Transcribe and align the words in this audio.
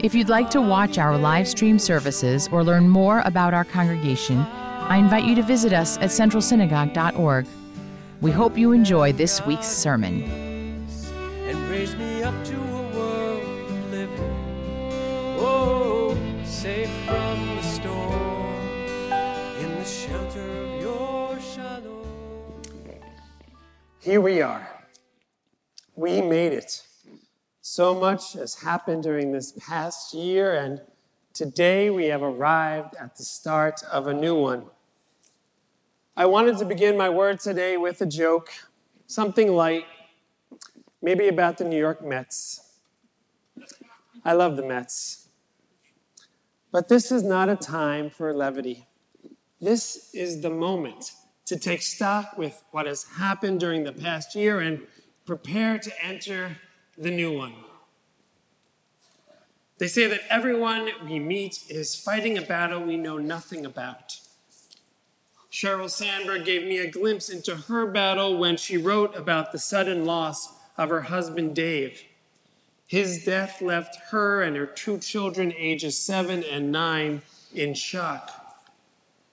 If 0.00 0.14
you'd 0.14 0.28
like 0.28 0.48
to 0.50 0.60
watch 0.60 0.96
our 0.96 1.18
live 1.18 1.48
stream 1.48 1.76
services 1.76 2.48
or 2.52 2.62
learn 2.62 2.88
more 2.88 3.20
about 3.24 3.52
our 3.52 3.64
congregation, 3.64 4.38
I 4.38 4.96
invite 4.96 5.24
you 5.24 5.34
to 5.34 5.42
visit 5.42 5.72
us 5.72 5.96
at 5.96 6.10
centralsynagogue.org. 6.10 7.46
We 8.20 8.30
hope 8.30 8.56
you 8.56 8.70
enjoy 8.70 9.12
this 9.12 9.44
week's 9.44 9.66
sermon. 9.66 10.22
and 11.48 11.68
raise 11.68 11.96
me 11.96 12.22
up 12.22 12.44
to 12.44 12.54
a 12.54 12.82
world 12.94 13.42
of 13.42 13.90
living. 13.90 15.36
Oh, 15.40 16.16
safe 16.44 16.90
from 17.04 17.56
the 17.56 17.62
storm, 17.62 19.12
in 19.60 19.74
the 19.80 19.84
shelter 19.84 20.62
of 20.62 20.80
your 20.80 21.40
shalom. 21.40 22.62
Here 24.00 24.20
we 24.20 24.42
are. 24.42 24.68
We 25.96 26.22
made 26.22 26.52
it. 26.52 26.87
So 27.70 27.94
much 27.94 28.32
has 28.32 28.54
happened 28.54 29.02
during 29.02 29.30
this 29.30 29.52
past 29.52 30.14
year, 30.14 30.54
and 30.54 30.80
today 31.34 31.90
we 31.90 32.06
have 32.06 32.22
arrived 32.22 32.96
at 32.98 33.16
the 33.16 33.24
start 33.24 33.82
of 33.92 34.06
a 34.06 34.14
new 34.14 34.34
one. 34.34 34.64
I 36.16 36.24
wanted 36.24 36.56
to 36.58 36.64
begin 36.64 36.96
my 36.96 37.10
word 37.10 37.40
today 37.40 37.76
with 37.76 38.00
a 38.00 38.06
joke, 38.06 38.48
something 39.06 39.52
light, 39.52 39.84
maybe 41.02 41.28
about 41.28 41.58
the 41.58 41.64
New 41.64 41.78
York 41.78 42.02
Mets. 42.02 42.78
I 44.24 44.32
love 44.32 44.56
the 44.56 44.64
Mets. 44.64 45.28
But 46.72 46.88
this 46.88 47.12
is 47.12 47.22
not 47.22 47.50
a 47.50 47.54
time 47.54 48.08
for 48.08 48.32
levity. 48.32 48.86
This 49.60 50.08
is 50.14 50.40
the 50.40 50.50
moment 50.50 51.12
to 51.44 51.58
take 51.58 51.82
stock 51.82 52.38
with 52.38 52.64
what 52.70 52.86
has 52.86 53.04
happened 53.18 53.60
during 53.60 53.84
the 53.84 53.92
past 53.92 54.34
year 54.34 54.58
and 54.58 54.86
prepare 55.26 55.78
to 55.78 55.92
enter 56.02 56.56
the 56.98 57.10
new 57.10 57.36
one. 57.36 57.54
They 59.78 59.86
say 59.86 60.08
that 60.08 60.22
everyone 60.28 60.90
we 61.08 61.20
meet 61.20 61.64
is 61.70 61.94
fighting 61.94 62.36
a 62.36 62.42
battle 62.42 62.82
we 62.82 62.96
know 62.96 63.18
nothing 63.18 63.64
about. 63.64 64.18
Sheryl 65.52 65.88
Sandberg 65.88 66.44
gave 66.44 66.64
me 66.64 66.78
a 66.78 66.90
glimpse 66.90 67.28
into 67.28 67.56
her 67.56 67.86
battle 67.86 68.36
when 68.36 68.56
she 68.56 68.76
wrote 68.76 69.16
about 69.16 69.52
the 69.52 69.58
sudden 69.58 70.04
loss 70.04 70.52
of 70.76 70.90
her 70.90 71.02
husband 71.02 71.54
Dave. 71.54 72.02
His 72.86 73.24
death 73.24 73.62
left 73.62 73.96
her 74.10 74.42
and 74.42 74.56
her 74.56 74.66
two 74.66 74.98
children, 74.98 75.52
ages 75.56 75.96
seven 75.96 76.42
and 76.42 76.72
nine, 76.72 77.22
in 77.54 77.74
shock. 77.74 78.32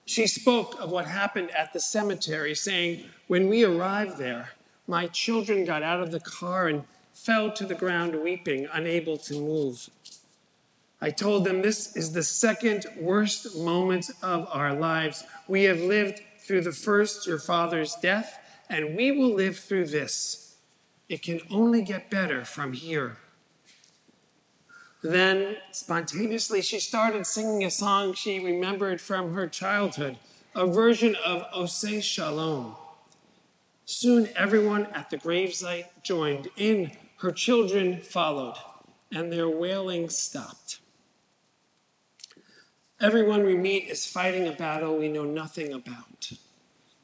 She 0.04 0.26
spoke 0.26 0.80
of 0.80 0.90
what 0.90 1.06
happened 1.06 1.50
at 1.50 1.72
the 1.72 1.80
cemetery, 1.80 2.54
saying, 2.54 3.04
When 3.26 3.48
we 3.48 3.64
arrived 3.64 4.18
there, 4.18 4.50
my 4.86 5.08
children 5.08 5.64
got 5.64 5.82
out 5.82 6.00
of 6.00 6.12
the 6.12 6.20
car 6.20 6.68
and 6.68 6.84
fell 7.16 7.50
to 7.50 7.64
the 7.64 7.74
ground 7.74 8.14
weeping, 8.22 8.68
unable 8.72 9.16
to 9.16 9.34
move. 9.34 9.88
I 11.00 11.10
told 11.10 11.44
them 11.44 11.62
this 11.62 11.96
is 11.96 12.12
the 12.12 12.22
second 12.22 12.86
worst 12.98 13.56
moment 13.56 14.10
of 14.22 14.46
our 14.52 14.74
lives. 14.74 15.24
We 15.48 15.64
have 15.64 15.80
lived 15.80 16.20
through 16.40 16.60
the 16.60 16.72
first, 16.72 17.26
your 17.26 17.38
father's 17.38 17.96
death, 17.96 18.38
and 18.68 18.96
we 18.96 19.12
will 19.12 19.32
live 19.32 19.58
through 19.58 19.86
this. 19.86 20.56
It 21.08 21.22
can 21.22 21.40
only 21.50 21.82
get 21.82 22.10
better 22.10 22.44
from 22.44 22.72
here. 22.72 23.16
Then, 25.02 25.56
spontaneously, 25.72 26.62
she 26.62 26.80
started 26.80 27.26
singing 27.26 27.64
a 27.64 27.70
song 27.70 28.12
she 28.12 28.44
remembered 28.44 29.00
from 29.00 29.34
her 29.34 29.46
childhood, 29.46 30.18
a 30.54 30.66
version 30.66 31.16
of 31.24 31.44
Oseh 31.52 32.02
Shalom. 32.02 32.74
Soon, 33.84 34.28
everyone 34.34 34.86
at 34.86 35.10
the 35.10 35.16
gravesite 35.16 35.86
joined 36.02 36.48
in. 36.56 36.90
Her 37.20 37.32
children 37.32 38.00
followed, 38.00 38.56
and 39.10 39.32
their 39.32 39.48
wailing 39.48 40.10
stopped. 40.10 40.80
Everyone 43.00 43.44
we 43.44 43.56
meet 43.56 43.88
is 43.88 44.04
fighting 44.04 44.46
a 44.46 44.52
battle 44.52 44.98
we 44.98 45.08
know 45.08 45.24
nothing 45.24 45.72
about, 45.72 46.32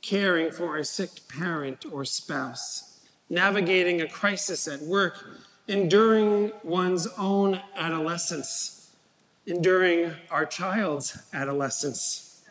caring 0.03 0.51
for 0.51 0.77
a 0.77 0.85
sick 0.85 1.11
parent 1.29 1.87
or 1.91 2.05
spouse, 2.05 3.01
navigating 3.31 4.03
a 4.03 4.09
crisis 4.09 4.69
at 4.69 4.83
work, 4.83 5.25
enduring 5.67 6.53
one's 6.63 7.07
own 7.17 7.63
adolescence, 7.75 8.95
enduring 9.47 10.13
our 10.31 10.45
child's 10.45 11.17
adolescence, 11.33 12.43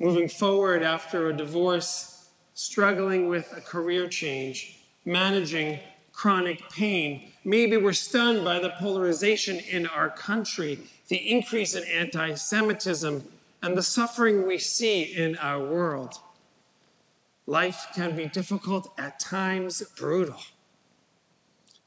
moving 0.00 0.28
forward 0.28 0.82
after 0.82 1.28
a 1.28 1.36
divorce, 1.36 2.30
struggling 2.54 3.28
with 3.28 3.52
a 3.54 3.60
career 3.60 4.08
change, 4.08 4.78
managing 5.04 5.78
chronic 6.14 6.70
pain. 6.70 7.32
Maybe 7.44 7.76
we're 7.76 7.92
stunned 7.92 8.44
by 8.44 8.58
the 8.58 8.70
polarization 8.70 9.58
in 9.58 9.86
our 9.86 10.08
country, 10.08 10.78
the 11.08 11.16
increase 11.16 11.74
in 11.74 11.84
anti 11.84 12.34
Semitism, 12.34 13.28
and 13.62 13.76
the 13.76 13.82
suffering 13.82 14.46
we 14.46 14.58
see 14.58 15.02
in 15.02 15.36
our 15.36 15.60
world. 15.60 16.14
Life 17.46 17.88
can 17.94 18.16
be 18.16 18.26
difficult, 18.26 18.92
at 18.98 19.20
times 19.20 19.82
brutal. 19.96 20.40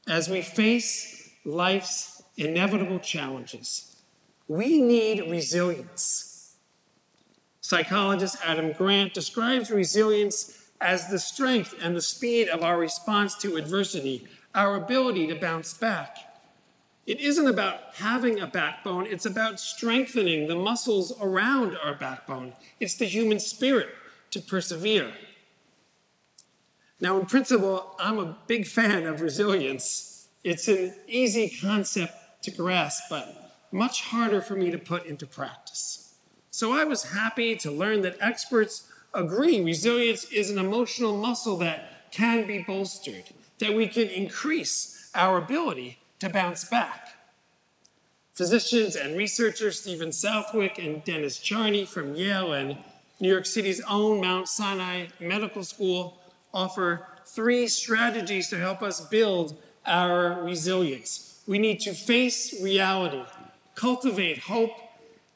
As 0.06 0.28
we 0.28 0.40
face 0.42 1.30
life's 1.44 2.22
inevitable 2.36 3.00
challenges, 3.00 3.96
we 4.46 4.80
need 4.80 5.28
resilience. 5.30 6.54
Psychologist 7.60 8.36
Adam 8.44 8.72
Grant 8.72 9.12
describes 9.12 9.70
resilience 9.70 10.57
as 10.80 11.08
the 11.08 11.18
strength 11.18 11.74
and 11.82 11.96
the 11.96 12.02
speed 12.02 12.48
of 12.48 12.62
our 12.62 12.78
response 12.78 13.34
to 13.36 13.56
adversity, 13.56 14.26
our 14.54 14.76
ability 14.76 15.26
to 15.26 15.34
bounce 15.34 15.74
back. 15.74 16.16
It 17.06 17.20
isn't 17.20 17.46
about 17.46 17.94
having 17.94 18.38
a 18.38 18.46
backbone, 18.46 19.06
it's 19.06 19.24
about 19.24 19.58
strengthening 19.58 20.46
the 20.46 20.56
muscles 20.56 21.12
around 21.20 21.76
our 21.82 21.94
backbone. 21.94 22.52
It's 22.80 22.96
the 22.96 23.06
human 23.06 23.40
spirit 23.40 23.88
to 24.30 24.40
persevere. 24.40 25.12
Now, 27.00 27.18
in 27.18 27.26
principle, 27.26 27.94
I'm 27.98 28.18
a 28.18 28.36
big 28.46 28.66
fan 28.66 29.06
of 29.06 29.20
resilience. 29.20 30.28
It's 30.44 30.68
an 30.68 30.94
easy 31.06 31.48
concept 31.48 32.12
to 32.42 32.50
grasp, 32.50 33.04
but 33.08 33.54
much 33.70 34.02
harder 34.02 34.40
for 34.40 34.54
me 34.54 34.70
to 34.70 34.78
put 34.78 35.06
into 35.06 35.26
practice. 35.26 36.14
So 36.50 36.72
I 36.72 36.84
was 36.84 37.12
happy 37.12 37.54
to 37.56 37.70
learn 37.70 38.02
that 38.02 38.16
experts 38.20 38.87
agree 39.14 39.62
resilience 39.62 40.24
is 40.24 40.50
an 40.50 40.58
emotional 40.58 41.16
muscle 41.16 41.56
that 41.58 42.10
can 42.10 42.46
be 42.46 42.58
bolstered, 42.58 43.24
that 43.58 43.74
we 43.74 43.86
can 43.88 44.08
increase 44.08 45.10
our 45.14 45.38
ability 45.38 45.98
to 46.20 46.28
bounce 46.28 46.64
back. 46.64 47.08
Physicians 48.34 48.94
and 48.94 49.16
researchers 49.16 49.80
Stephen 49.80 50.12
Southwick 50.12 50.78
and 50.78 51.02
Dennis 51.04 51.38
Charney 51.38 51.84
from 51.84 52.14
Yale 52.14 52.52
and 52.52 52.78
New 53.20 53.28
York 53.28 53.46
City's 53.46 53.80
own 53.88 54.20
Mount 54.20 54.48
Sinai 54.48 55.06
Medical 55.18 55.64
School 55.64 56.20
offer 56.54 57.06
three 57.26 57.66
strategies 57.66 58.48
to 58.48 58.58
help 58.58 58.80
us 58.80 59.00
build 59.00 59.56
our 59.84 60.42
resilience. 60.42 61.42
We 61.46 61.58
need 61.58 61.80
to 61.80 61.94
face 61.94 62.62
reality, 62.62 63.22
cultivate 63.74 64.38
hope, 64.38 64.70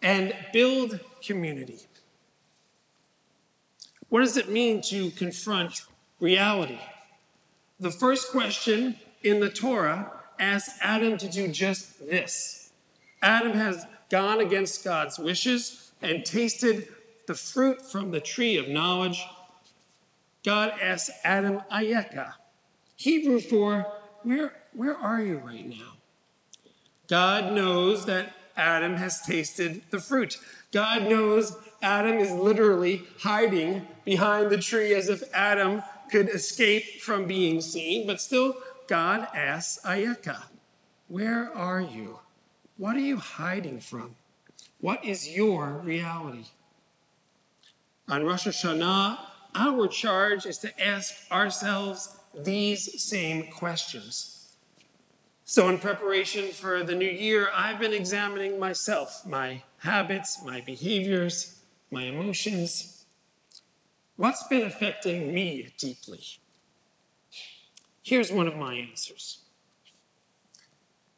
and 0.00 0.34
build 0.52 1.00
community. 1.24 1.80
What 4.12 4.20
does 4.20 4.36
it 4.36 4.50
mean 4.50 4.82
to 4.90 5.10
confront 5.12 5.86
reality? 6.20 6.78
The 7.80 7.90
first 7.90 8.30
question 8.30 8.96
in 9.22 9.40
the 9.40 9.48
Torah 9.48 10.12
asks 10.38 10.76
Adam 10.82 11.16
to 11.16 11.30
do 11.30 11.48
just 11.48 11.98
this. 12.10 12.72
Adam 13.22 13.52
has 13.52 13.86
gone 14.10 14.38
against 14.38 14.84
God's 14.84 15.18
wishes 15.18 15.92
and 16.02 16.26
tasted 16.26 16.88
the 17.26 17.32
fruit 17.32 17.80
from 17.90 18.10
the 18.10 18.20
tree 18.20 18.58
of 18.58 18.68
knowledge. 18.68 19.24
God 20.44 20.74
asks 20.78 21.10
Adam 21.24 21.62
Ayeka, 21.72 22.34
Hebrew 22.96 23.40
for 23.40 23.86
where, 24.24 24.52
where 24.74 24.94
are 24.94 25.22
you 25.22 25.38
right 25.38 25.66
now? 25.66 25.94
God 27.08 27.54
knows 27.54 28.04
that 28.04 28.34
Adam 28.58 28.96
has 28.96 29.22
tasted 29.22 29.84
the 29.88 30.00
fruit. 30.00 30.36
God 30.70 31.08
knows 31.08 31.56
Adam 31.82 32.18
is 32.18 32.30
literally 32.30 33.02
hiding 33.20 33.86
behind 34.04 34.50
the 34.50 34.58
tree 34.58 34.94
as 34.94 35.08
if 35.08 35.22
Adam 35.34 35.82
could 36.10 36.28
escape 36.28 37.00
from 37.00 37.26
being 37.26 37.60
seen, 37.60 38.06
but 38.06 38.20
still, 38.20 38.56
God 38.86 39.26
asks 39.34 39.84
Ayeka, 39.84 40.44
Where 41.08 41.50
are 41.56 41.80
you? 41.80 42.20
What 42.76 42.96
are 42.96 43.00
you 43.00 43.16
hiding 43.16 43.80
from? 43.80 44.16
What 44.80 45.04
is 45.04 45.28
your 45.28 45.80
reality? 45.84 46.46
On 48.08 48.24
Rosh 48.24 48.46
Hashanah, 48.46 49.18
our 49.54 49.86
charge 49.88 50.46
is 50.46 50.58
to 50.58 50.84
ask 50.84 51.14
ourselves 51.30 52.16
these 52.34 53.02
same 53.02 53.48
questions. 53.50 54.56
So, 55.44 55.68
in 55.68 55.78
preparation 55.78 56.50
for 56.50 56.82
the 56.82 56.94
new 56.94 57.08
year, 57.10 57.48
I've 57.54 57.78
been 57.78 57.92
examining 57.92 58.58
myself, 58.58 59.26
my 59.26 59.62
habits, 59.78 60.42
my 60.44 60.60
behaviors, 60.60 61.61
my 61.92 62.04
emotions. 62.04 63.04
What's 64.16 64.42
been 64.44 64.62
affecting 64.62 65.32
me 65.32 65.74
deeply? 65.76 66.22
Here's 68.02 68.32
one 68.32 68.48
of 68.48 68.56
my 68.56 68.74
answers. 68.74 69.40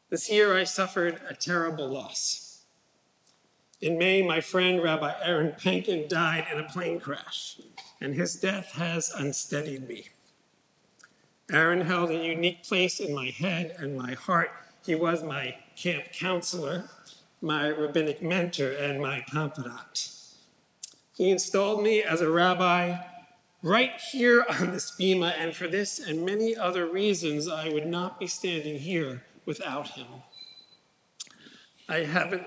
This 0.09 0.29
year, 0.29 0.55
I 0.55 0.65
suffered 0.65 1.21
a 1.27 1.33
terrible 1.33 1.87
loss. 1.87 2.63
In 3.81 3.97
May, 3.97 4.21
my 4.21 4.41
friend 4.41 4.83
Rabbi 4.83 5.13
Aaron 5.23 5.53
Panken 5.53 6.09
died 6.09 6.45
in 6.51 6.59
a 6.59 6.67
plane 6.67 6.99
crash, 6.99 7.59
and 8.01 8.13
his 8.13 8.35
death 8.35 8.73
has 8.73 9.11
unsteadied 9.17 9.87
me. 9.87 10.09
Aaron 11.51 11.81
held 11.81 12.09
a 12.09 12.25
unique 12.25 12.63
place 12.63 12.99
in 12.99 13.13
my 13.13 13.27
head 13.27 13.75
and 13.79 13.97
my 13.97 14.13
heart. 14.13 14.51
He 14.85 14.95
was 14.95 15.23
my 15.23 15.55
camp 15.75 16.05
counselor, 16.11 16.89
my 17.41 17.67
rabbinic 17.67 18.21
mentor, 18.21 18.71
and 18.71 19.01
my 19.01 19.23
confidant. 19.29 20.14
He 21.15 21.29
installed 21.29 21.81
me 21.81 22.03
as 22.03 22.21
a 22.21 22.29
rabbi 22.29 22.97
right 23.61 23.99
here 24.11 24.45
on 24.47 24.71
this 24.71 24.91
bima, 24.91 25.33
and 25.37 25.55
for 25.55 25.67
this 25.67 25.97
and 25.97 26.25
many 26.25 26.55
other 26.55 26.85
reasons, 26.85 27.47
I 27.47 27.69
would 27.69 27.87
not 27.87 28.19
be 28.19 28.27
standing 28.27 28.79
here 28.79 29.23
without 29.45 29.89
him. 29.89 30.07
I 31.87 31.99
haven't, 31.99 32.43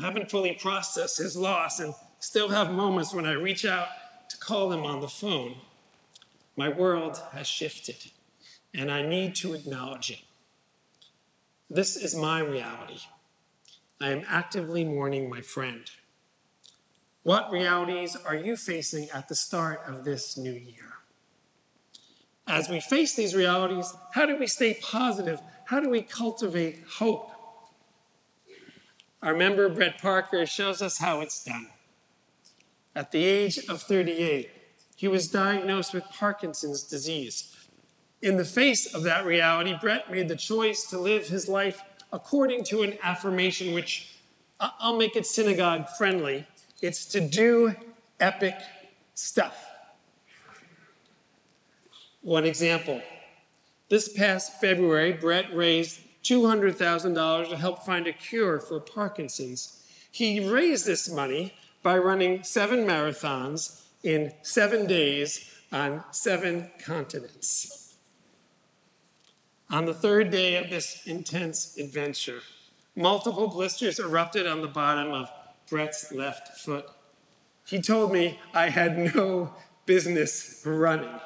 haven't 0.00 0.30
fully 0.30 0.58
processed 0.60 1.18
his 1.18 1.36
loss 1.36 1.78
and 1.78 1.94
still 2.18 2.48
have 2.48 2.72
moments 2.72 3.14
when 3.14 3.26
I 3.26 3.32
reach 3.32 3.64
out 3.64 3.88
to 4.30 4.38
call 4.38 4.72
him 4.72 4.84
on 4.84 5.00
the 5.00 5.08
phone. 5.08 5.56
My 6.56 6.68
world 6.68 7.22
has 7.32 7.46
shifted, 7.46 8.10
and 8.74 8.90
I 8.90 9.02
need 9.02 9.36
to 9.36 9.54
acknowledge 9.54 10.10
it. 10.10 10.20
This 11.70 11.96
is 11.96 12.16
my 12.16 12.40
reality. 12.40 13.00
I 14.00 14.10
am 14.10 14.24
actively 14.26 14.84
mourning 14.84 15.30
my 15.30 15.40
friend. 15.40 15.88
What 17.22 17.50
realities 17.50 18.16
are 18.16 18.36
you 18.36 18.56
facing 18.56 19.08
at 19.10 19.28
the 19.28 19.34
start 19.34 19.82
of 19.86 20.04
this 20.04 20.36
new 20.36 20.52
year? 20.52 20.94
As 22.46 22.68
we 22.68 22.80
face 22.80 23.14
these 23.14 23.34
realities, 23.34 23.92
how 24.12 24.24
do 24.24 24.38
we 24.38 24.46
stay 24.46 24.78
positive? 24.80 25.40
How 25.66 25.80
do 25.80 25.90
we 25.90 26.00
cultivate 26.00 26.82
hope? 26.96 27.30
Our 29.22 29.34
member, 29.34 29.68
Brett 29.68 30.00
Parker, 30.00 30.46
shows 30.46 30.80
us 30.80 30.98
how 30.98 31.20
it's 31.20 31.44
done. 31.44 31.68
At 32.94 33.10
the 33.10 33.24
age 33.24 33.58
of 33.68 33.82
38, 33.82 34.50
he 34.96 35.08
was 35.08 35.28
diagnosed 35.28 35.92
with 35.92 36.04
Parkinson's 36.04 36.82
disease. 36.82 37.54
In 38.22 38.36
the 38.36 38.44
face 38.44 38.92
of 38.94 39.02
that 39.02 39.26
reality, 39.26 39.76
Brett 39.80 40.10
made 40.10 40.28
the 40.28 40.36
choice 40.36 40.84
to 40.90 40.98
live 40.98 41.28
his 41.28 41.48
life 41.48 41.82
according 42.12 42.64
to 42.64 42.82
an 42.82 42.96
affirmation 43.02 43.74
which 43.74 44.14
I'll 44.58 44.96
make 44.96 45.14
it 45.14 45.26
synagogue 45.26 45.88
friendly 45.98 46.46
it's 46.80 47.06
to 47.06 47.20
do 47.20 47.74
epic 48.20 48.54
stuff. 49.14 49.64
One 52.22 52.44
example. 52.44 53.00
This 53.88 54.08
past 54.08 54.60
February, 54.60 55.12
Brett 55.12 55.54
raised 55.54 56.00
$200,000 56.24 57.48
to 57.48 57.56
help 57.56 57.84
find 57.84 58.06
a 58.06 58.12
cure 58.12 58.60
for 58.60 58.80
Parkinson's. 58.80 59.82
He 60.10 60.46
raised 60.46 60.84
this 60.84 61.10
money 61.10 61.54
by 61.82 61.96
running 61.96 62.42
seven 62.42 62.80
marathons 62.80 63.82
in 64.02 64.32
seven 64.42 64.86
days 64.86 65.54
on 65.72 66.04
seven 66.10 66.70
continents. 66.84 67.96
On 69.70 69.84
the 69.84 69.94
third 69.94 70.30
day 70.30 70.56
of 70.56 70.70
this 70.70 71.06
intense 71.06 71.76
adventure, 71.78 72.40
multiple 72.96 73.48
blisters 73.48 73.98
erupted 73.98 74.46
on 74.46 74.60
the 74.60 74.68
bottom 74.68 75.12
of 75.12 75.30
Brett's 75.70 76.12
left 76.12 76.58
foot. 76.58 76.86
He 77.66 77.80
told 77.80 78.12
me 78.12 78.38
I 78.54 78.70
had 78.70 79.14
no 79.14 79.54
business 79.86 80.62
running. 80.64 81.20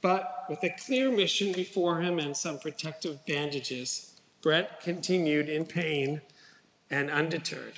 But 0.00 0.46
with 0.48 0.62
a 0.64 0.70
clear 0.70 1.10
mission 1.10 1.52
before 1.52 2.00
him 2.00 2.18
and 2.18 2.36
some 2.36 2.58
protective 2.58 3.24
bandages, 3.26 4.20
Brett 4.42 4.80
continued 4.80 5.48
in 5.48 5.64
pain 5.64 6.20
and 6.90 7.10
undeterred. 7.10 7.74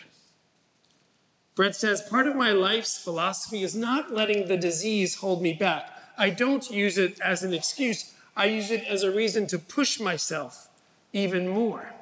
Brett 1.54 1.76
says, 1.76 2.02
Part 2.02 2.26
of 2.26 2.34
my 2.34 2.50
life's 2.50 2.98
philosophy 2.98 3.62
is 3.62 3.76
not 3.76 4.12
letting 4.12 4.48
the 4.48 4.56
disease 4.56 5.16
hold 5.16 5.42
me 5.42 5.52
back. 5.52 5.90
I 6.16 6.30
don't 6.30 6.68
use 6.70 6.96
it 6.98 7.20
as 7.20 7.42
an 7.42 7.52
excuse, 7.52 8.12
I 8.36 8.46
use 8.46 8.70
it 8.70 8.84
as 8.84 9.02
a 9.02 9.10
reason 9.10 9.46
to 9.48 9.58
push 9.58 10.00
myself 10.00 10.68
even 11.12 11.48
more. 11.48 11.94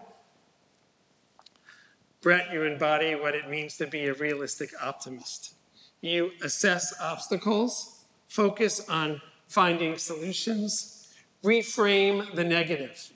Brett, 2.23 2.53
you 2.53 2.63
embody 2.63 3.17
what 3.17 3.35
it 3.35 3.51
means 3.51 3.77
to 3.79 3.87
be 3.87 4.07
a 4.07 4.15
realistic 4.15 4.71
optimist. 4.81 5.55
You 6.01 6.31
assess 6.43 6.95
obstacles, 7.01 8.05
focus 8.29 8.89
on 8.89 9.21
finding 9.49 9.99
solutions, 9.99 11.13
reframe 11.43 12.33
the 12.37 12.45
negative, 12.45 13.11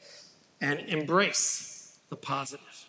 and 0.61 0.81
embrace 0.81 1.99
the 2.08 2.17
positive. 2.17 2.87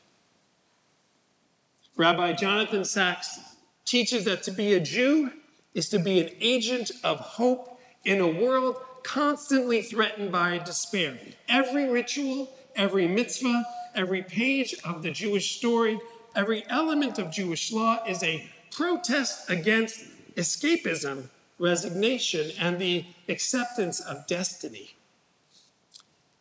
Rabbi 1.96 2.34
Jonathan 2.34 2.84
Sacks 2.84 3.40
teaches 3.86 4.26
that 4.26 4.42
to 4.44 4.52
be 4.52 4.74
a 4.74 4.80
Jew 4.80 5.32
is 5.76 5.88
to 5.90 6.00
be 6.00 6.20
an 6.20 6.32
agent 6.42 6.92
of 7.04 7.20
hope 7.20 7.80
in 8.04 8.22
a 8.22 8.28
world 8.28 8.78
constantly 9.04 9.84
threatened 9.84 10.32
by 10.32 10.58
despair. 10.58 11.18
Every 11.48 11.88
ritual, 11.88 12.50
every 12.76 13.08
mitzvah, 13.08 13.64
every 13.98 14.22
page 14.22 14.76
of 14.86 15.02
the 15.02 15.12
Jewish 15.12 15.58
story, 15.58 16.00
every 16.36 16.64
element 16.70 17.18
of 17.18 17.32
Jewish 17.32 17.74
law 17.74 18.04
is 18.08 18.24
a 18.24 18.48
protest 18.72 19.50
against 19.50 20.06
escapism, 20.36 21.30
resignation, 21.58 22.52
and 22.60 22.80
the 22.80 23.06
acceptance 23.28 24.00
of 24.00 24.28
destiny. 24.28 24.96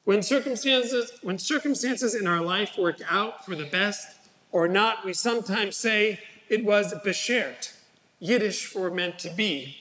When 0.05 0.23
circumstances, 0.23 1.11
when 1.23 1.39
circumstances 1.39 2.15
in 2.15 2.27
our 2.27 2.43
life 2.43 2.79
work 2.79 3.01
out 3.11 3.45
for 3.45 3.57
the 3.57 3.65
best 3.65 4.07
or 4.53 4.69
not, 4.69 5.05
we 5.05 5.15
sometimes 5.15 5.77
say 5.77 6.21
it 6.49 6.65
was 6.65 6.95
beshert, 7.05 7.73
Yiddish 8.21 8.67
for 8.67 8.91
meant 8.91 9.19
to 9.21 9.31
be. 9.31 9.79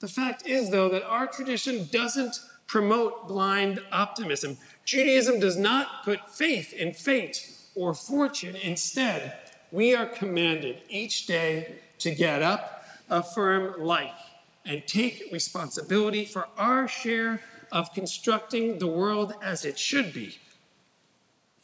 The 0.00 0.08
fact 0.08 0.46
is, 0.46 0.70
though, 0.70 0.88
that 0.90 1.02
our 1.02 1.26
tradition 1.26 1.88
doesn't 1.90 2.38
promote 2.66 3.28
blind 3.28 3.82
optimism. 3.92 4.56
Judaism 4.84 5.40
does 5.40 5.56
not 5.56 6.04
put 6.04 6.30
faith 6.30 6.72
in 6.72 6.92
fate 6.92 7.50
or 7.74 7.94
fortune. 7.94 8.56
Instead, 8.56 9.38
we 9.70 9.94
are 9.94 10.06
commanded 10.06 10.82
each 10.88 11.26
day 11.26 11.76
to 11.98 12.14
get 12.14 12.42
up, 12.42 12.84
affirm 13.10 13.82
life, 13.82 14.30
and 14.64 14.86
take 14.86 15.28
responsibility 15.32 16.24
for 16.24 16.48
our 16.56 16.88
share 16.88 17.40
of 17.72 17.92
constructing 17.92 18.78
the 18.78 18.86
world 18.86 19.34
as 19.42 19.64
it 19.64 19.78
should 19.78 20.12
be. 20.12 20.38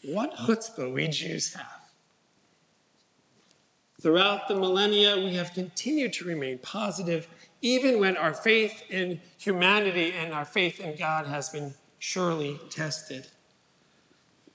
What 0.03 0.35
chutzpah 0.37 0.93
we 0.93 1.09
Jews 1.09 1.55
have. 1.55 1.81
Throughout 4.01 4.49
the 4.49 4.55
millennia, 4.55 5.17
we 5.19 5.35
have 5.35 5.53
continued 5.53 6.15
to 6.15 6.25
remain 6.25 6.59
positive, 6.59 7.29
even 7.63 8.01
when 8.01 8.17
our 8.17 8.35
faith 8.35 8.83
in 8.89 9.21
humanity 9.39 10.13
and 10.13 10.33
our 10.33 10.45
faith 10.45 10.81
in 10.81 10.97
God 10.97 11.27
has 11.27 11.49
been 11.51 11.75
surely 11.99 12.59
tested. 12.71 13.27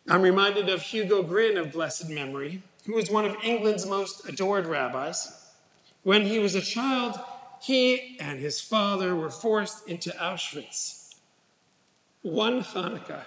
I'm 0.07 0.21
reminded 0.21 0.69
of 0.69 0.81
Hugo 0.81 1.23
Gryn 1.23 1.57
of 1.57 1.71
blessed 1.71 2.09
memory, 2.09 2.61
who 2.85 2.93
was 2.93 3.09
one 3.09 3.25
of 3.25 3.35
England's 3.43 3.85
most 3.85 4.27
adored 4.27 4.67
rabbis. 4.67 5.51
When 6.03 6.25
he 6.25 6.39
was 6.39 6.53
a 6.53 6.61
child, 6.61 7.19
he 7.61 8.17
and 8.19 8.39
his 8.39 8.61
father 8.61 9.15
were 9.15 9.31
forced 9.31 9.87
into 9.87 10.11
Auschwitz. 10.11 11.15
One 12.21 12.61
Hanukkah, 12.61 13.23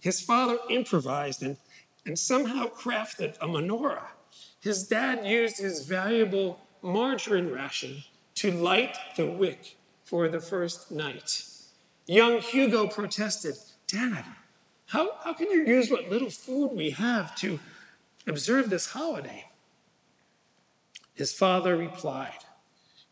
his 0.00 0.20
father 0.20 0.58
improvised 0.70 1.42
and, 1.42 1.56
and 2.06 2.18
somehow 2.18 2.66
crafted 2.66 3.36
a 3.40 3.46
menorah. 3.46 4.08
His 4.60 4.86
dad 4.86 5.26
used 5.26 5.58
his 5.58 5.86
valuable 5.86 6.60
margarine 6.82 7.50
ration 7.50 8.04
to 8.38 8.52
light 8.52 8.96
the 9.16 9.26
wick 9.26 9.76
for 10.04 10.28
the 10.28 10.40
first 10.40 10.92
night. 10.92 11.44
Young 12.06 12.40
Hugo 12.40 12.86
protested, 12.86 13.56
Dad, 13.86 14.24
how, 14.86 15.10
how 15.24 15.34
can 15.34 15.50
you 15.50 15.66
use 15.66 15.90
what 15.90 16.08
little 16.08 16.30
food 16.30 16.68
we 16.68 16.90
have 16.90 17.34
to 17.36 17.58
observe 18.26 18.70
this 18.70 18.92
holiday? 18.92 19.46
His 21.14 21.32
father 21.32 21.76
replied, 21.76 22.44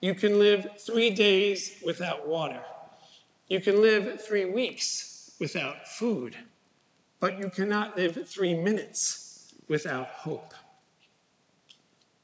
You 0.01 0.15
can 0.15 0.39
live 0.39 0.69
three 0.79 1.11
days 1.11 1.83
without 1.85 2.29
water. 2.29 2.63
You 3.49 3.61
can 3.61 3.83
live 3.83 4.25
three 4.25 4.45
weeks 4.45 5.33
without 5.41 5.89
food. 5.89 6.37
But 7.19 7.39
you 7.39 7.51
cannot 7.51 7.97
live 7.97 8.29
three 8.29 8.55
minutes 8.55 9.55
without 9.69 10.07
hope. 10.07 10.55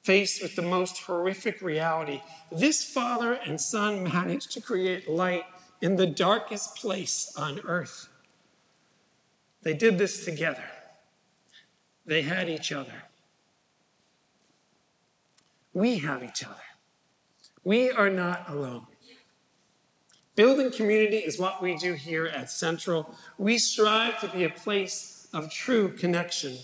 Faced 0.03 0.43
with 0.43 0.57
the 0.57 0.63
most 0.63 0.99
horrific 1.03 1.63
reality, 1.63 2.23
this 2.51 2.85
father 2.85 3.35
and 3.35 3.61
son 3.61 4.03
managed 4.03 4.51
to 4.53 4.61
create 4.61 5.09
light 5.09 5.45
in 5.81 5.97
the 5.97 6.07
darkest 6.07 6.77
place 6.77 7.33
on 7.37 7.61
earth. 7.61 8.09
They 9.63 9.75
did 9.75 9.99
this 9.99 10.25
together. 10.25 10.65
They 12.05 12.23
had 12.23 12.49
each 12.49 12.73
other. 12.73 13.05
We 15.73 15.99
have 15.99 16.23
each 16.25 16.45
other. 16.45 16.57
We 17.65 17.91
are 17.91 18.11
not 18.11 18.51
alone. 18.51 18.87
Building 20.35 20.73
community 20.73 21.19
is 21.19 21.39
what 21.39 21.63
we 21.63 21.77
do 21.77 21.93
here 21.93 22.27
at 22.27 22.51
Central. 22.51 23.15
We 23.39 23.59
strive 23.59 24.21
to 24.21 24.29
be 24.29 24.45
a 24.45 24.51
place 24.51 25.29
of 25.33 25.51
true 25.51 25.93
connection. 25.93 26.57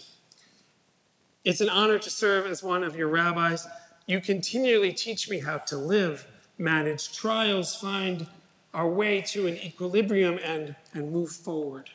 It's 1.49 1.63
an 1.63 1.71
honor 1.71 1.99
to 1.99 2.11
serve 2.11 2.45
as 2.45 2.63
one 2.63 2.85
of 2.85 2.95
your 2.95 3.09
rabbis. 3.09 3.67
You 4.07 4.21
continually 4.21 4.93
teach 4.93 5.31
me 5.31 5.39
how 5.39 5.57
to 5.57 5.79
live, 5.79 6.27
manage 6.59 7.17
trials, 7.17 7.75
find 7.75 8.27
our 8.75 8.87
way 8.87 9.23
to 9.29 9.47
an 9.47 9.57
equilibrium, 9.57 10.39
and, 10.45 10.77
and 10.93 11.11
move 11.11 11.31
forward. 11.31 11.89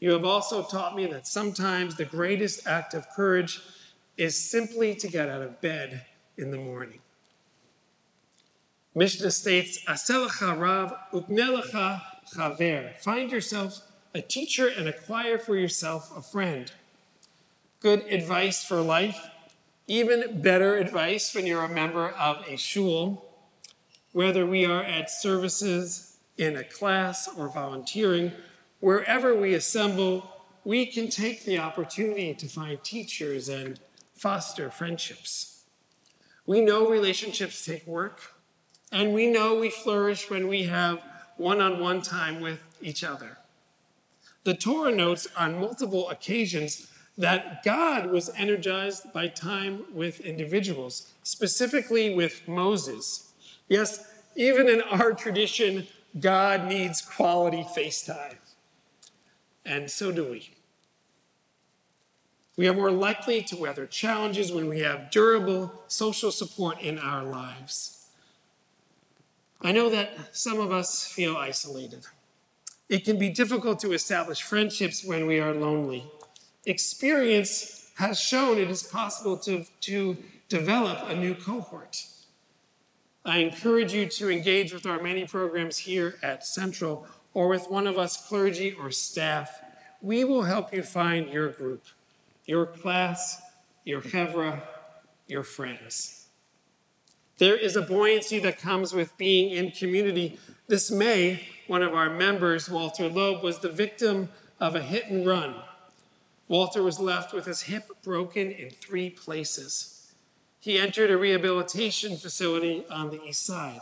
You 0.00 0.12
have 0.12 0.24
also 0.24 0.62
taught 0.62 0.96
me 0.96 1.04
that 1.08 1.26
sometimes 1.26 1.96
the 1.96 2.06
greatest 2.06 2.66
act 2.66 2.94
of 2.94 3.06
courage 3.10 3.60
is 4.16 4.34
simply 4.34 4.94
to 4.94 5.08
get 5.08 5.28
out 5.28 5.42
of 5.42 5.60
bed 5.60 6.06
in 6.38 6.50
the 6.50 6.56
morning. 6.56 7.00
Mishnah 8.94 9.30
states, 9.30 9.84
Aselacha 9.84 10.58
Rav 10.58 10.94
Uknelecha 11.12 12.00
Chaver. 12.34 12.98
Find 12.98 13.30
yourself 13.30 13.82
a 14.14 14.22
teacher 14.22 14.68
and 14.68 14.88
acquire 14.88 15.36
for 15.36 15.54
yourself 15.54 16.10
a 16.16 16.22
friend. 16.22 16.72
Good 17.86 18.12
advice 18.12 18.64
for 18.64 18.80
life. 18.80 19.28
Even 19.86 20.40
better 20.42 20.76
advice 20.76 21.32
when 21.32 21.46
you're 21.46 21.62
a 21.62 21.68
member 21.68 22.08
of 22.08 22.44
a 22.48 22.56
shul. 22.56 23.30
Whether 24.10 24.44
we 24.44 24.64
are 24.64 24.82
at 24.82 25.08
services, 25.08 26.16
in 26.36 26.56
a 26.56 26.64
class, 26.64 27.28
or 27.36 27.48
volunteering, 27.48 28.32
wherever 28.80 29.36
we 29.36 29.54
assemble, 29.54 30.28
we 30.64 30.86
can 30.86 31.08
take 31.08 31.44
the 31.44 31.60
opportunity 31.60 32.34
to 32.34 32.48
find 32.48 32.82
teachers 32.82 33.48
and 33.48 33.78
foster 34.16 34.68
friendships. 34.68 35.62
We 36.44 36.62
know 36.62 36.90
relationships 36.90 37.64
take 37.64 37.86
work, 37.86 38.32
and 38.90 39.14
we 39.14 39.28
know 39.28 39.60
we 39.60 39.70
flourish 39.70 40.28
when 40.28 40.48
we 40.48 40.64
have 40.64 41.00
one 41.36 41.60
on 41.60 41.78
one 41.78 42.02
time 42.02 42.40
with 42.40 42.58
each 42.82 43.04
other. 43.04 43.38
The 44.42 44.54
Torah 44.54 44.92
notes 44.92 45.28
on 45.36 45.60
multiple 45.60 46.10
occasions 46.10 46.88
that 47.18 47.62
God 47.64 48.10
was 48.10 48.30
energized 48.36 49.12
by 49.12 49.28
time 49.28 49.84
with 49.92 50.20
individuals, 50.20 51.12
specifically 51.22 52.14
with 52.14 52.46
Moses. 52.46 53.32
Yes, 53.68 54.04
even 54.34 54.68
in 54.68 54.82
our 54.82 55.12
tradition, 55.12 55.86
God 56.20 56.68
needs 56.68 57.00
quality 57.00 57.66
FaceTime. 57.76 58.36
And 59.64 59.90
so 59.90 60.12
do 60.12 60.24
we. 60.24 60.50
We 62.56 62.68
are 62.68 62.74
more 62.74 62.90
likely 62.90 63.42
to 63.42 63.56
weather 63.56 63.86
challenges 63.86 64.50
when 64.50 64.68
we 64.68 64.80
have 64.80 65.10
durable 65.10 65.72
social 65.88 66.30
support 66.30 66.80
in 66.80 66.98
our 66.98 67.22
lives. 67.22 68.06
I 69.60 69.72
know 69.72 69.90
that 69.90 70.36
some 70.36 70.60
of 70.60 70.72
us 70.72 71.06
feel 71.06 71.36
isolated. 71.36 72.06
It 72.88 73.04
can 73.04 73.18
be 73.18 73.30
difficult 73.30 73.80
to 73.80 73.92
establish 73.92 74.42
friendships 74.42 75.04
when 75.04 75.26
we 75.26 75.40
are 75.40 75.52
lonely. 75.52 76.04
Experience 76.66 77.90
has 77.96 78.20
shown 78.20 78.58
it 78.58 78.68
is 78.68 78.82
possible 78.82 79.36
to, 79.38 79.64
to 79.80 80.16
develop 80.48 81.08
a 81.08 81.14
new 81.14 81.34
cohort. 81.34 82.04
I 83.24 83.38
encourage 83.38 83.92
you 83.92 84.06
to 84.06 84.30
engage 84.30 84.72
with 84.72 84.84
our 84.84 85.02
many 85.02 85.24
programs 85.26 85.78
here 85.78 86.16
at 86.22 86.46
Central 86.46 87.06
or 87.34 87.48
with 87.48 87.70
one 87.70 87.86
of 87.86 87.98
us 87.98 88.28
clergy 88.28 88.72
or 88.72 88.90
staff. 88.90 89.60
We 90.00 90.24
will 90.24 90.42
help 90.42 90.74
you 90.74 90.82
find 90.82 91.28
your 91.30 91.48
group 91.48 91.84
your 92.46 92.64
class, 92.64 93.42
your 93.84 94.00
chevra, 94.00 94.62
your 95.26 95.42
friends. 95.42 96.28
There 97.38 97.56
is 97.56 97.74
a 97.74 97.82
buoyancy 97.82 98.38
that 98.38 98.60
comes 98.60 98.92
with 98.92 99.16
being 99.18 99.50
in 99.50 99.72
community. 99.72 100.38
This 100.68 100.90
May, 100.90 101.42
one 101.66 101.82
of 101.82 101.92
our 101.92 102.08
members, 102.08 102.70
Walter 102.70 103.08
Loeb, 103.08 103.42
was 103.42 103.58
the 103.58 103.68
victim 103.68 104.28
of 104.60 104.76
a 104.76 104.80
hit 104.80 105.06
and 105.06 105.26
run. 105.26 105.56
Walter 106.48 106.82
was 106.82 107.00
left 107.00 107.32
with 107.32 107.46
his 107.46 107.62
hip 107.62 107.90
broken 108.02 108.50
in 108.50 108.70
three 108.70 109.10
places. 109.10 110.12
He 110.60 110.78
entered 110.78 111.10
a 111.10 111.16
rehabilitation 111.16 112.16
facility 112.16 112.84
on 112.90 113.10
the 113.10 113.22
east 113.22 113.44
side. 113.44 113.80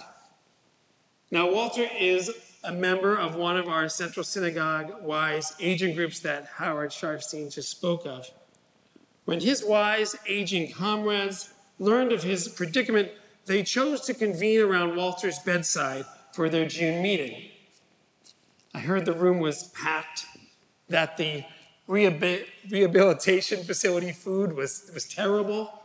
Now, 1.31 1.51
Walter 1.51 1.87
is 1.99 2.31
a 2.63 2.73
member 2.73 3.17
of 3.17 3.35
one 3.35 3.57
of 3.57 3.69
our 3.69 3.89
Central 3.89 4.25
Synagogue 4.25 5.03
WISE 5.03 5.55
aging 5.61 5.95
groups 5.95 6.21
that 6.21 6.47
Howard 6.57 6.91
Sharfstein 6.91 7.53
just 7.53 7.71
spoke 7.71 8.07
of. 8.07 8.31
When 9.25 9.41
his 9.41 9.65
wise, 9.65 10.17
aging 10.27 10.73
comrades 10.73 11.53
learned 11.79 12.13
of 12.13 12.23
his 12.23 12.49
predicament, 12.49 13.11
they 13.47 13.63
chose 13.63 14.01
to 14.03 14.15
convene 14.15 14.61
around 14.61 14.97
Walter's 14.97 15.39
bedside 15.39 16.05
for 16.33 16.49
their 16.49 16.67
June 16.67 17.03
meeting. 17.03 17.51
I 18.73 18.81
heard 18.81 19.05
the 19.05 19.13
room 19.13 19.41
was 19.41 19.65
packed, 19.69 20.27
that 20.89 21.17
the 21.17 21.45
rehabilitation 21.87 23.63
facility 23.65 24.13
food 24.13 24.55
was, 24.55 24.91
was 24.95 25.07
terrible, 25.07 25.83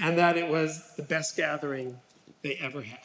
and 0.00 0.18
that 0.18 0.36
it 0.36 0.48
was 0.48 0.94
the 0.96 1.02
best 1.02 1.36
gathering 1.36 1.98
they 2.42 2.56
ever 2.56 2.82
had. 2.82 2.98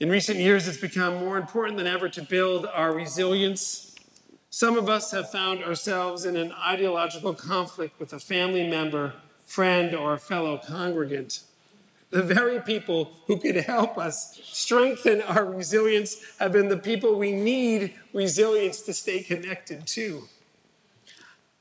In 0.00 0.10
recent 0.10 0.38
years, 0.38 0.68
it's 0.68 0.78
become 0.78 1.16
more 1.16 1.38
important 1.38 1.78
than 1.78 1.86
ever 1.86 2.08
to 2.10 2.22
build 2.22 2.66
our 2.66 2.92
resilience 2.92 3.94
some 4.54 4.78
of 4.78 4.88
us 4.88 5.10
have 5.10 5.32
found 5.32 5.64
ourselves 5.64 6.24
in 6.24 6.36
an 6.36 6.52
ideological 6.52 7.34
conflict 7.34 7.98
with 7.98 8.12
a 8.12 8.20
family 8.20 8.64
member, 8.64 9.14
friend, 9.44 9.96
or 9.96 10.16
fellow 10.16 10.58
congregant. 10.64 11.40
The 12.14 12.22
very 12.22 12.60
people 12.60 13.10
who 13.26 13.38
could 13.38 13.56
help 13.56 13.98
us 13.98 14.38
strengthen 14.44 15.20
our 15.22 15.44
resilience 15.44 16.14
have 16.38 16.52
been 16.52 16.68
the 16.68 16.76
people 16.76 17.16
we 17.16 17.32
need 17.32 17.92
resilience 18.12 18.82
to 18.82 18.94
stay 18.94 19.20
connected 19.20 19.84
to. 19.88 20.28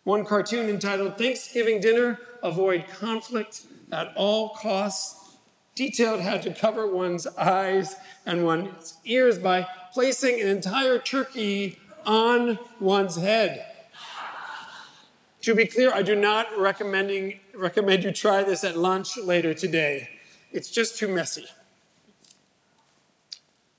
One 0.04 0.24
cartoon 0.26 0.70
entitled 0.70 1.18
Thanksgiving 1.18 1.82
Dinner 1.82 2.20
Avoid 2.44 2.86
Conflict 2.88 3.64
at 3.92 4.14
All 4.16 4.50
Costs 4.50 5.38
detailed 5.74 6.22
how 6.22 6.38
to 6.38 6.54
cover 6.54 6.86
one's 6.86 7.26
eyes 7.26 7.96
and 8.24 8.46
one's 8.46 8.98
ears 9.06 9.40
by 9.40 9.68
placing 9.92 10.40
an 10.40 10.48
entire 10.48 11.00
turkey 11.00 11.80
on 12.06 12.60
one's 12.80 13.16
head. 13.16 13.66
To 15.42 15.56
be 15.56 15.66
clear, 15.66 15.92
I 15.92 16.04
do 16.04 16.14
not 16.14 16.46
recommending, 16.56 17.40
recommend 17.56 18.04
you 18.04 18.12
try 18.12 18.44
this 18.44 18.64
at 18.64 18.78
lunch 18.78 19.18
later 19.18 19.56
today. 19.56 20.10
It's 20.54 20.70
just 20.70 20.98
too 20.98 21.08
messy. 21.08 21.48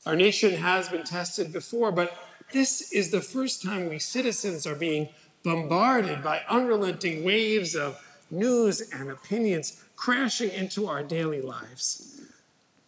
Our 0.05 0.17
nation 0.17 0.55
has 0.55 0.89
been 0.89 1.05
tested 1.05 1.53
before, 1.53 1.93
but 1.93 2.15
this 2.53 2.93
is 2.93 3.11
the 3.11 3.21
first 3.21 3.63
time 3.63 3.89
we 3.89 3.99
citizens 4.01 4.67
are 4.67 4.75
being 4.75 5.09
bombarded 5.45 6.23
by 6.23 6.43
unrelenting 6.49 7.25
waves 7.25 7.77
of 7.77 8.05
news 8.31 8.91
and 8.93 9.09
opinions 9.11 9.83
crashing 9.95 10.51
into 10.51 10.89
our 10.89 11.03
daily 11.03 11.41
lives. 11.41 12.21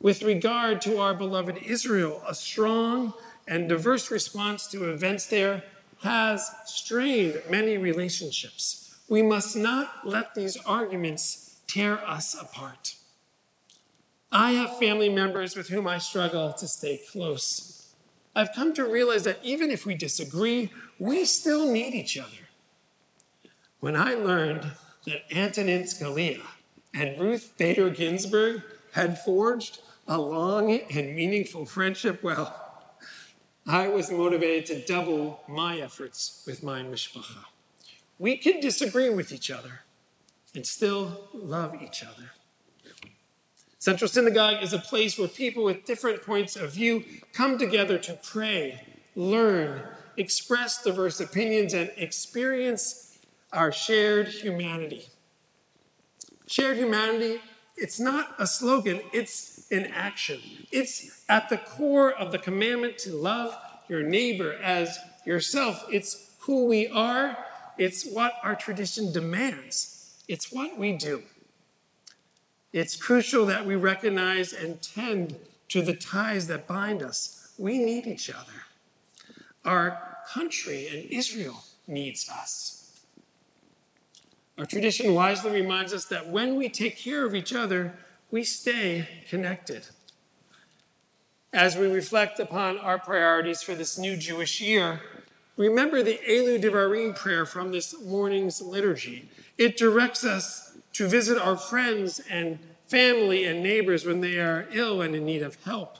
With 0.00 0.22
regard 0.22 0.80
to 0.82 0.98
our 0.98 1.14
beloved 1.14 1.58
Israel, 1.58 2.22
a 2.28 2.34
strong 2.34 3.14
and 3.46 3.68
diverse 3.68 4.10
response 4.10 4.66
to 4.68 4.90
events 4.90 5.26
there 5.26 5.62
has 6.02 6.50
strained 6.66 7.40
many 7.48 7.78
relationships. 7.78 8.96
We 9.08 9.22
must 9.22 9.56
not 9.56 10.06
let 10.06 10.34
these 10.34 10.56
arguments 10.66 11.60
tear 11.66 11.98
us 12.06 12.34
apart. 12.34 12.96
I 14.30 14.52
have 14.52 14.78
family 14.78 15.08
members 15.08 15.56
with 15.56 15.68
whom 15.68 15.86
I 15.86 15.98
struggle 15.98 16.52
to 16.52 16.66
stay 16.66 17.00
close. 17.10 17.94
I've 18.34 18.52
come 18.52 18.74
to 18.74 18.84
realize 18.84 19.24
that 19.24 19.38
even 19.42 19.70
if 19.70 19.86
we 19.86 19.94
disagree, 19.94 20.70
we 20.98 21.24
still 21.24 21.70
need 21.70 21.94
each 21.94 22.18
other. 22.18 22.48
When 23.80 23.96
I 23.96 24.14
learned 24.14 24.72
that 25.06 25.32
Antonin 25.34 25.84
Scalia 25.84 26.42
and 26.92 27.20
Ruth 27.20 27.54
Bader 27.56 27.90
Ginsburg 27.90 28.62
had 28.92 29.18
forged 29.18 29.80
a 30.08 30.18
long 30.18 30.72
and 30.72 31.14
meaningful 31.14 31.64
friendship, 31.64 32.22
well, 32.22 32.54
I 33.66 33.88
was 33.88 34.10
motivated 34.10 34.66
to 34.66 34.92
double 34.92 35.40
my 35.48 35.78
efforts 35.78 36.42
with 36.46 36.62
my 36.62 36.82
mishpacha. 36.82 37.44
We 38.18 38.36
can 38.36 38.60
disagree 38.60 39.10
with 39.10 39.32
each 39.32 39.50
other 39.50 39.80
and 40.54 40.66
still 40.66 41.28
love 41.32 41.80
each 41.82 42.02
other. 42.02 42.32
Central 43.86 44.08
Synagogue 44.08 44.64
is 44.64 44.72
a 44.72 44.80
place 44.80 45.16
where 45.16 45.28
people 45.28 45.62
with 45.62 45.84
different 45.84 46.20
points 46.20 46.56
of 46.56 46.72
view 46.72 47.04
come 47.32 47.56
together 47.56 47.98
to 47.98 48.18
pray, 48.20 48.84
learn, 49.14 49.80
express 50.16 50.82
diverse 50.82 51.20
opinions, 51.20 51.72
and 51.72 51.92
experience 51.96 53.16
our 53.52 53.70
shared 53.70 54.26
humanity. 54.26 55.06
Shared 56.48 56.78
humanity, 56.78 57.40
it's 57.76 58.00
not 58.00 58.34
a 58.40 58.46
slogan, 58.48 59.02
it's 59.12 59.70
an 59.70 59.84
action. 59.94 60.40
It's 60.72 61.22
at 61.28 61.48
the 61.48 61.58
core 61.58 62.10
of 62.10 62.32
the 62.32 62.40
commandment 62.40 62.98
to 62.98 63.14
love 63.14 63.56
your 63.88 64.02
neighbor 64.02 64.54
as 64.54 64.98
yourself. 65.24 65.84
It's 65.92 66.34
who 66.40 66.64
we 66.64 66.88
are, 66.88 67.38
it's 67.78 68.04
what 68.04 68.32
our 68.42 68.56
tradition 68.56 69.12
demands, 69.12 70.24
it's 70.26 70.50
what 70.50 70.76
we 70.76 70.94
do. 70.94 71.22
It's 72.72 72.96
crucial 72.96 73.46
that 73.46 73.64
we 73.64 73.76
recognize 73.76 74.52
and 74.52 74.82
tend 74.82 75.36
to 75.68 75.82
the 75.82 75.94
ties 75.94 76.46
that 76.48 76.66
bind 76.66 77.02
us. 77.02 77.52
We 77.58 77.78
need 77.78 78.06
each 78.06 78.30
other. 78.30 78.64
Our 79.64 80.16
country 80.32 80.88
and 80.88 81.10
Israel 81.10 81.64
needs 81.86 82.28
us. 82.28 83.00
Our 84.58 84.66
tradition 84.66 85.14
wisely 85.14 85.50
reminds 85.50 85.92
us 85.92 86.06
that 86.06 86.28
when 86.28 86.56
we 86.56 86.68
take 86.68 86.96
care 86.96 87.26
of 87.26 87.34
each 87.34 87.52
other, 87.52 87.94
we 88.30 88.42
stay 88.42 89.08
connected. 89.28 89.86
As 91.52 91.76
we 91.76 91.86
reflect 91.86 92.40
upon 92.40 92.78
our 92.78 92.98
priorities 92.98 93.62
for 93.62 93.74
this 93.74 93.98
new 93.98 94.16
Jewish 94.16 94.60
year, 94.60 95.00
remember 95.56 96.02
the 96.02 96.20
Elu 96.28 96.60
Devarim 96.60 97.14
prayer 97.14 97.46
from 97.46 97.70
this 97.70 97.98
morning's 98.02 98.60
liturgy. 98.60 99.28
It 99.58 99.76
directs 99.76 100.24
us 100.24 100.65
to 100.96 101.06
visit 101.06 101.36
our 101.36 101.58
friends 101.58 102.22
and 102.30 102.58
family 102.86 103.44
and 103.44 103.62
neighbors 103.62 104.06
when 104.06 104.22
they 104.22 104.38
are 104.38 104.66
ill 104.72 105.02
and 105.02 105.14
in 105.14 105.26
need 105.26 105.42
of 105.42 105.62
help, 105.64 105.98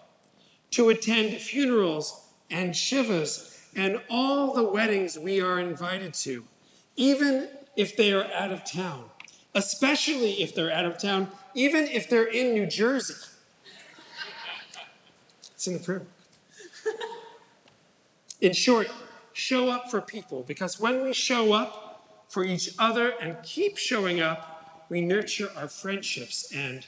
to 0.70 0.88
attend 0.88 1.34
funerals 1.34 2.24
and 2.50 2.72
shivas 2.72 3.60
and 3.76 4.00
all 4.08 4.54
the 4.54 4.62
weddings 4.62 5.18
we 5.18 5.38
are 5.38 5.60
invited 5.60 6.14
to, 6.14 6.44
even 6.96 7.46
if 7.76 7.94
they 7.94 8.10
are 8.10 8.24
out 8.32 8.50
of 8.50 8.64
town, 8.64 9.04
especially 9.54 10.42
if 10.42 10.54
they're 10.54 10.72
out 10.72 10.86
of 10.86 10.96
town, 10.96 11.28
even 11.54 11.84
if 11.84 12.08
they're 12.08 12.24
in 12.24 12.54
New 12.54 12.64
Jersey. 12.64 13.12
It's 15.54 15.66
in 15.66 15.74
the 15.74 15.78
prayer. 15.78 16.06
In 18.40 18.54
short, 18.54 18.88
show 19.34 19.68
up 19.68 19.90
for 19.90 20.00
people 20.00 20.42
because 20.46 20.80
when 20.80 21.04
we 21.04 21.12
show 21.12 21.52
up 21.52 22.24
for 22.30 22.44
each 22.44 22.70
other 22.78 23.12
and 23.20 23.36
keep 23.42 23.76
showing 23.76 24.22
up, 24.22 24.54
we 24.88 25.00
nurture 25.00 25.50
our 25.56 25.68
friendships 25.68 26.52
and 26.54 26.86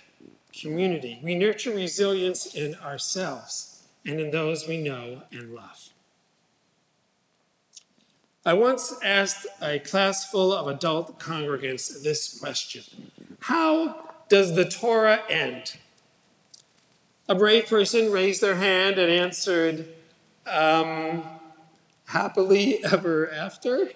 community. 0.52 1.20
We 1.22 1.34
nurture 1.34 1.74
resilience 1.74 2.54
in 2.54 2.74
ourselves 2.76 3.82
and 4.06 4.20
in 4.20 4.30
those 4.30 4.66
we 4.66 4.78
know 4.78 5.22
and 5.30 5.54
love. 5.54 5.90
I 8.44 8.54
once 8.54 8.94
asked 9.04 9.46
a 9.60 9.78
class 9.78 10.30
full 10.30 10.52
of 10.52 10.68
adult 10.68 11.18
congregants 11.18 12.02
this 12.02 12.38
question 12.38 13.10
How 13.40 14.14
does 14.28 14.54
the 14.54 14.64
Torah 14.64 15.20
end? 15.28 15.76
A 17.28 17.34
brave 17.34 17.66
person 17.66 18.10
raised 18.10 18.40
their 18.40 18.54
hand 18.54 18.98
and 18.98 19.12
answered, 19.12 19.86
um, 20.46 21.22
Happily 22.06 22.82
ever 22.84 23.30
after? 23.30 23.90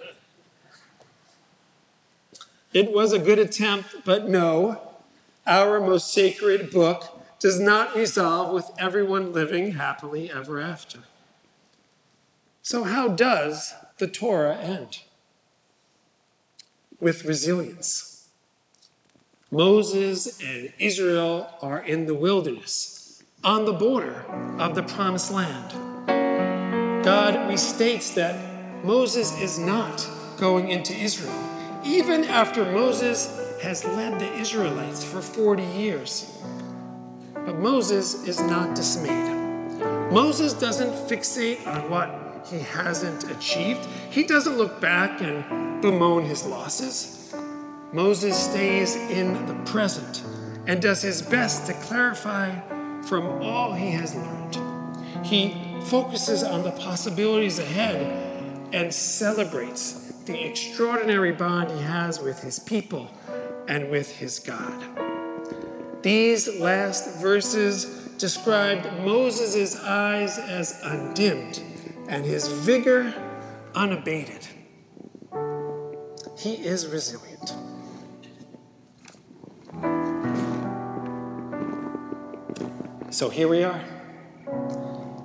It 2.73 2.93
was 2.93 3.13
a 3.13 3.19
good 3.19 3.39
attempt, 3.39 4.05
but 4.05 4.29
no, 4.29 4.81
our 5.47 5.81
most 5.81 6.13
sacred 6.13 6.71
book 6.71 7.05
does 7.39 7.59
not 7.59 7.95
resolve 7.97 8.53
with 8.53 8.71
everyone 8.79 9.33
living 9.33 9.73
happily 9.73 10.31
ever 10.31 10.61
after. 10.61 11.01
So, 12.63 12.85
how 12.85 13.09
does 13.09 13.75
the 13.99 14.07
Torah 14.07 14.57
end? 14.57 15.01
With 17.01 17.25
resilience. 17.25 18.29
Moses 19.51 20.41
and 20.41 20.73
Israel 20.79 21.51
are 21.61 21.81
in 21.81 22.07
the 22.07 22.15
wilderness, 22.15 23.23
on 23.45 23.67
the 23.67 23.73
border 23.73 24.25
of 24.59 24.75
the 24.75 24.83
promised 24.83 25.31
land. 25.31 25.73
God 27.05 27.35
restates 27.51 28.15
that 28.15 28.85
Moses 28.85 29.39
is 29.41 29.59
not 29.59 30.09
going 30.39 30.71
into 30.71 30.95
Israel, 30.95 31.35
even 31.85 32.25
after 32.25 32.65
Moses 32.65 33.59
has 33.63 33.85
led 33.85 34.19
the 34.19 34.33
Israelites 34.35 35.05
for 35.05 35.21
40 35.21 35.63
years. 35.63 36.31
But 37.35 37.59
Moses 37.59 38.27
is 38.27 38.41
not 38.41 38.75
dismayed. 38.75 39.31
Moses 40.13 40.53
doesn't 40.53 40.93
fixate 41.09 41.67
on 41.67 41.91
what 41.91 42.47
he 42.51 42.61
hasn't 42.61 43.31
achieved. 43.31 43.85
He 44.11 44.25
doesn't 44.25 44.57
look 44.57 44.81
back 44.81 45.21
and 45.21 45.81
bemoan 45.83 46.25
his 46.25 46.45
losses. 46.47 47.35
Moses 47.93 48.39
stays 48.39 48.97
in 48.97 49.47
the 49.47 49.55
present 49.71 50.23
and 50.67 50.81
does 50.81 51.03
his 51.03 51.21
best 51.23 51.67
to 51.67 51.75
clarify 51.75 52.55
from 53.03 53.43
all 53.43 53.73
he 53.73 53.91
has 53.91 54.15
learned. 54.15 55.27
He 55.27 55.57
focuses 55.85 56.43
on 56.43 56.63
the 56.63 56.71
possibilities 56.73 57.59
ahead 57.59 57.97
and 58.73 58.93
celebrates 58.95 60.02
the 60.27 60.47
extraordinary 60.47 61.33
bond 61.33 61.71
he 61.71 61.83
has 61.83 62.21
with 62.21 62.41
his 62.41 62.59
people 62.59 63.11
and 63.69 63.91
with 63.91 64.17
his 64.17 64.39
God. 64.39 64.85
These 66.03 66.61
last 66.61 67.21
verses 67.21 67.85
described 68.19 68.85
Moses' 69.05 69.81
eyes 69.81 70.39
as 70.39 70.81
undimmed 70.85 71.61
and 72.09 72.25
his 72.25 72.49
vigor 72.49 73.15
unabated. 73.75 74.47
He 76.39 76.55
is 76.55 76.87
resilient. 76.87 77.55
So 83.11 83.29
here 83.29 83.47
we 83.47 83.63
are, 83.63 83.81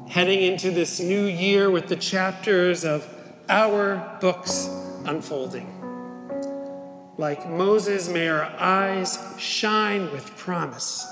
heading 0.10 0.42
into 0.44 0.72
this 0.72 1.00
new 1.00 1.26
year 1.26 1.72
with 1.72 1.88
the 1.88 1.96
chapters 1.96 2.84
of 2.84 3.08
our 3.50 4.18
books 4.20 4.70
unfolding. 5.08 5.74
Like 7.18 7.50
Moses, 7.50 8.10
may 8.10 8.28
our 8.28 8.44
eyes 8.60 9.18
shine 9.40 10.12
with 10.12 10.36
promise 10.38 11.06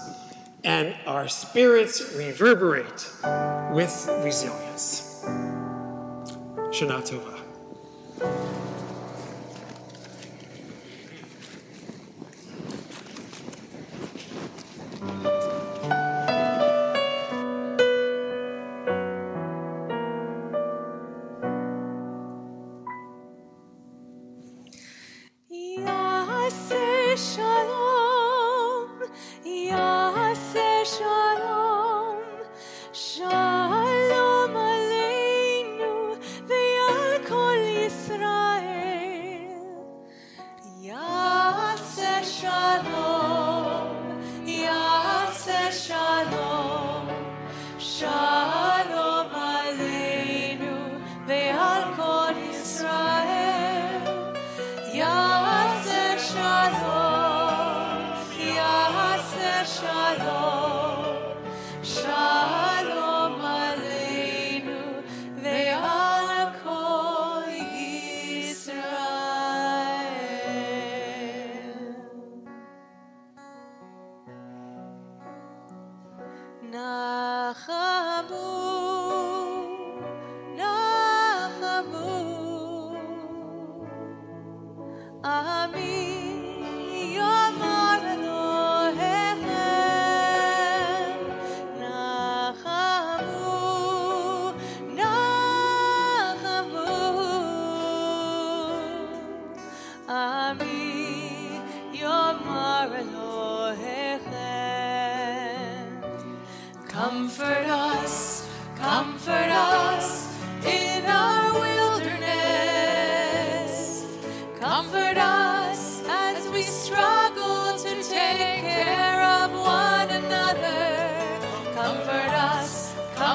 and 0.63 0.95
our 1.05 1.27
spirits 1.27 2.13
reverberate 2.15 3.09
with 3.71 4.09
resilience. 4.23 5.23
Shana 6.73 7.01
Tova. 7.01 7.34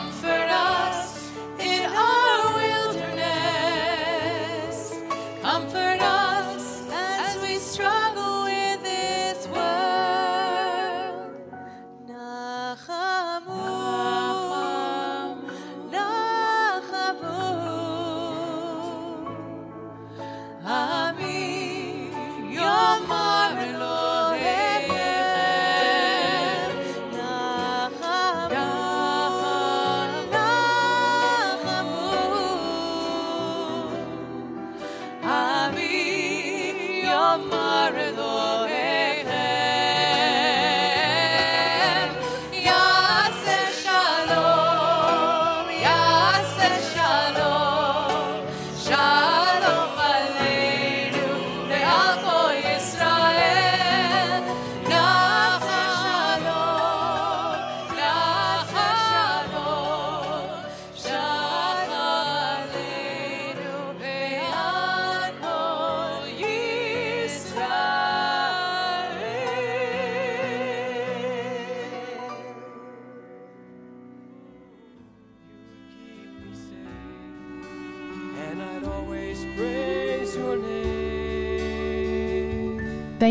comfort. 0.01 0.30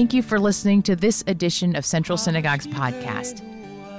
Thank 0.09 0.23
you 0.23 0.27
for 0.27 0.39
listening 0.39 0.81
to 0.83 0.95
this 0.95 1.23
edition 1.27 1.75
of 1.75 1.85
Central 1.85 2.17
Synagogue's 2.17 2.65
podcast. 2.65 3.43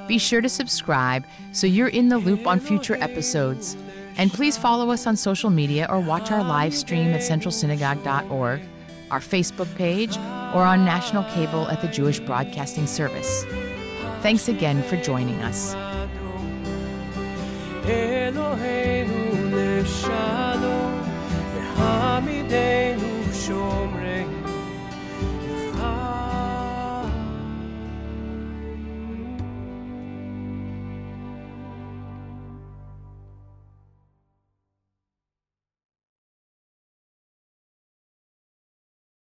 Be 0.08 0.18
sure 0.18 0.40
to 0.40 0.48
subscribe 0.48 1.24
so 1.52 1.68
you're 1.68 1.86
in 1.86 2.08
the 2.08 2.18
loop 2.18 2.48
on 2.48 2.58
future 2.58 2.96
episodes. 2.96 3.76
And 4.16 4.32
please 4.32 4.58
follow 4.58 4.90
us 4.90 5.06
on 5.06 5.14
social 5.14 5.50
media 5.50 5.86
or 5.88 6.00
watch 6.00 6.32
our 6.32 6.42
live 6.42 6.74
stream 6.74 7.12
at 7.12 7.20
centralsynagogue.org, 7.20 8.60
our 9.12 9.20
Facebook 9.20 9.72
page, 9.76 10.16
or 10.52 10.64
on 10.64 10.84
national 10.84 11.22
cable 11.32 11.68
at 11.68 11.80
the 11.80 11.86
Jewish 11.86 12.18
Broadcasting 12.18 12.88
Service. 12.88 13.44
Thanks 14.20 14.48
again 14.48 14.82
for 14.82 14.96
joining 14.96 15.40
us. 15.42 15.74
Eloheinu 17.84 19.30
shor. 23.46 23.99